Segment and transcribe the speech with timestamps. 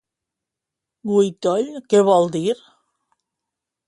[1.09, 2.57] Guitoll què vol dir?